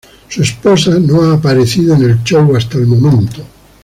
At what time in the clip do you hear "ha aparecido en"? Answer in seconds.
1.21-2.01